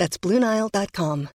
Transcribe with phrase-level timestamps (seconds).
[0.00, 1.28] That's BlueNile.com.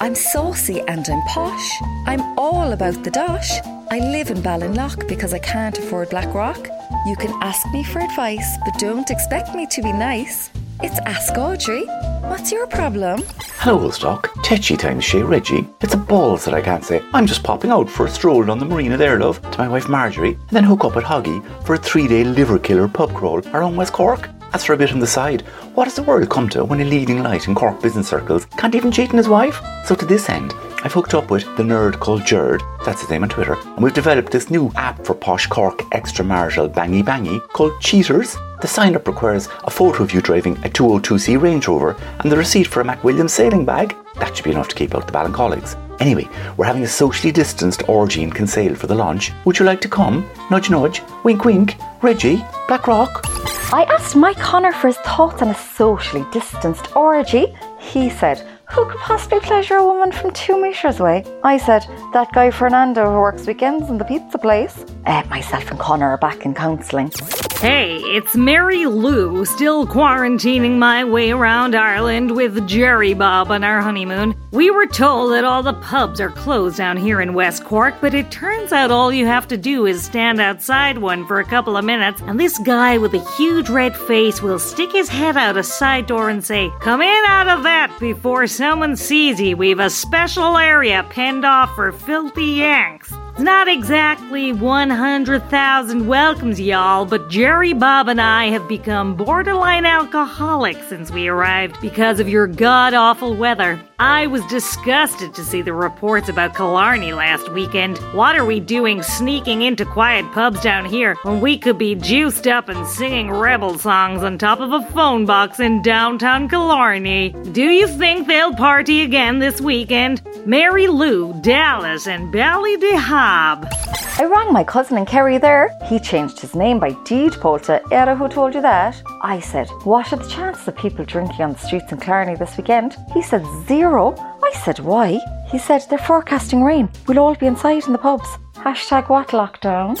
[0.00, 1.68] I'm saucy and I'm posh.
[2.08, 3.52] I'm all about the dosh.
[3.92, 6.68] I live in Ballinlough because I can't afford Blackrock.
[7.06, 10.50] You can ask me for advice, but don't expect me to be nice.
[10.82, 11.86] It's Ask Audrey.
[12.30, 13.22] What's your problem?
[13.60, 14.32] Hello, Woolstock.
[14.42, 15.68] Tetchy times, Shay Reggie.
[15.82, 17.00] It's a balls that I can't say.
[17.14, 19.88] I'm just popping out for a stroll on the marina there, love, to my wife
[19.88, 23.46] Marjorie, and then hook up at Hoggy for a three day liver killer pub crawl
[23.54, 24.28] around West Cork.
[24.52, 25.42] As for a bit on the side,
[25.74, 28.74] what does the world come to when a leading light in Cork business circles can't
[28.74, 29.60] even cheat on his wife?
[29.84, 33.24] So to this end, I've hooked up with the nerd called Jerd, that's his name
[33.24, 37.80] on Twitter, and we've developed this new app for posh Cork extramarital bangy bangy called
[37.80, 38.36] Cheaters.
[38.60, 42.36] The sign up requires a photo of you driving a 202C Range Rover and the
[42.36, 43.94] receipt for a McWilliams sailing bag.
[44.16, 45.76] That should be enough to keep out the Ballincolligs.
[46.00, 49.32] Anyway, we're having a socially distanced orgy in Kinsale for the launch.
[49.44, 50.28] Would you like to come?
[50.50, 53.25] Nudge nudge, wink wink, Reggie, Blackrock.
[53.72, 57.56] I asked Mike Connor for his thoughts on a socially distanced orgy.
[57.80, 61.24] He said, Who could possibly pleasure a woman from two metres away?
[61.44, 64.84] I said, That guy Fernando who works weekends in the pizza place.
[65.06, 67.12] Uh, myself and Connor are back in counselling.
[67.60, 73.80] Hey, it's Mary Lou, still quarantining my way around Ireland with Jerry Bob on our
[73.80, 74.34] honeymoon.
[74.50, 78.12] We were told that all the pubs are closed down here in West Cork, but
[78.12, 81.78] it turns out all you have to do is stand outside one for a couple
[81.78, 85.56] of minutes, and this guy with a huge red face will stick his head out
[85.56, 89.54] a side door and say, Come in out of that before someone sees you.
[89.54, 93.12] We've a special area penned off for filthy Yanks.
[93.32, 100.88] It's not exactly 100,000 welcomes, y'all, but Jerry Bob and I have become borderline alcoholics
[100.88, 103.78] since we arrived because of your god awful weather.
[103.98, 107.96] I was disgusted to see the reports about Killarney last weekend.
[108.12, 112.46] What are we doing sneaking into quiet pubs down here when we could be juiced
[112.46, 117.30] up and singing rebel songs on top of a phone box in downtown Killarney?
[117.52, 120.20] Do you think they'll party again this weekend?
[120.44, 123.66] Mary Lou, Dallas, and Ballydehob.
[124.15, 125.70] I rang my cousin in Kerry there.
[125.86, 129.00] He changed his name by deed poll to Era, who told you that?
[129.22, 132.56] I said, What are the chances of people drinking on the streets in Killarney this
[132.56, 132.96] weekend?
[133.14, 134.14] He said, Zero.
[134.44, 135.18] I said, Why?
[135.50, 136.88] He said, They're forecasting rain.
[137.06, 138.28] We'll all be inside in the pubs.
[138.54, 139.96] Hashtag what lockdown?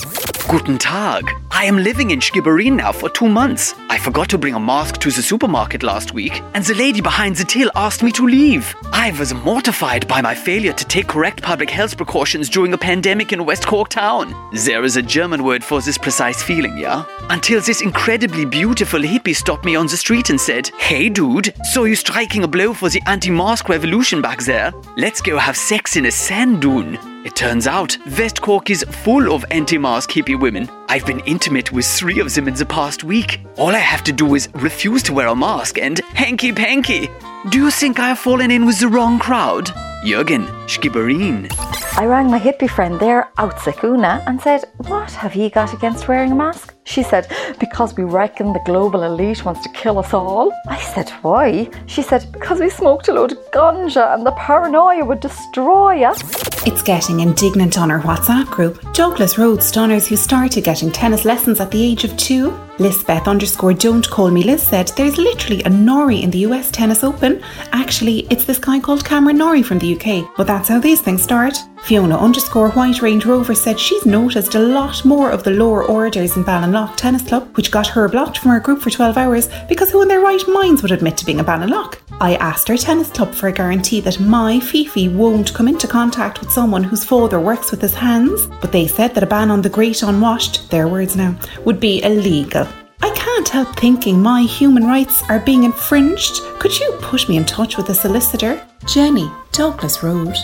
[0.50, 1.24] Guten Tag.
[1.50, 3.74] I am living in Skibbereen now for two months.
[4.06, 7.42] Forgot to bring a mask to the supermarket last week, and the lady behind the
[7.42, 8.72] till asked me to leave.
[8.92, 13.32] I was mortified by my failure to take correct public health precautions during a pandemic
[13.32, 14.32] in West Cork town.
[14.52, 17.04] There is a German word for this precise feeling, yeah?
[17.30, 21.82] Until this incredibly beautiful hippie stopped me on the street and said, Hey dude, saw
[21.82, 24.72] you striking a blow for the anti mask revolution back there?
[24.96, 27.15] Let's go have sex in a sand dune.
[27.26, 30.70] It turns out West Cork is full of anti mask hippie women.
[30.88, 33.40] I've been intimate with three of them in the past week.
[33.56, 37.08] All I have to do is refuse to wear a mask and hanky panky.
[37.50, 39.66] Do you think I have fallen in with the wrong crowd?
[40.04, 41.52] Jürgen, Skibbereen.
[41.98, 46.30] I rang my hippie friend there, Outsakuna, and said, What have you got against wearing
[46.30, 46.76] a mask?
[46.84, 47.26] She said,
[47.58, 50.52] Because we reckon the global elite wants to kill us all.
[50.68, 51.68] I said, Why?
[51.86, 56.45] She said, Because we smoked a load of ganja and the paranoia would destroy us.
[56.66, 58.92] It's getting indignant on our WhatsApp group.
[58.92, 62.58] Douglas Road stunners who started getting tennis lessons at the age of two.
[62.80, 67.04] Lisbeth underscore don't call me Liz said there's literally a Norrie in the US Tennis
[67.04, 67.40] Open.
[67.70, 71.22] Actually, it's this guy called Cameron Norrie from the UK, but that's how these things
[71.22, 71.56] start.
[71.82, 76.36] Fiona underscore White Range Rover said she's noticed a lot more of the lower orders
[76.36, 79.90] in Ballinlough Tennis Club, which got her blocked from her group for 12 hours because
[79.90, 81.94] who in their right minds would admit to being a Ballinlough?
[82.20, 86.40] I asked our tennis club for a guarantee that my Fifi won't come into contact
[86.40, 89.60] with someone whose father works with his hands, but they said that a ban on
[89.62, 92.66] the great unwashed, their words now, would be illegal.
[93.02, 96.40] I can't help thinking my human rights are being infringed.
[96.58, 98.66] Could you put me in touch with a solicitor?
[98.86, 100.36] Jenny, Douglas Road.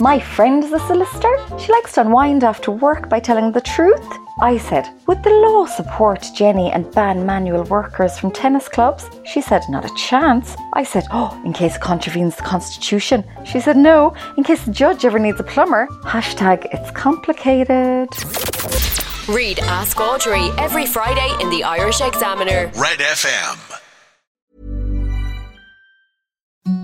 [0.00, 1.36] My friend is a solicitor.
[1.58, 4.02] She likes to unwind after work by telling the truth.
[4.40, 9.10] I said, Would the law support Jenny and ban manual workers from tennis clubs?
[9.26, 10.56] She said, Not a chance.
[10.72, 13.24] I said, Oh, in case it contravenes the Constitution.
[13.44, 15.86] She said, No, in case the judge ever needs a plumber.
[16.04, 18.08] Hashtag it's complicated.
[19.28, 22.70] Read Ask Audrey every Friday in the Irish Examiner.
[22.74, 23.80] Red FM.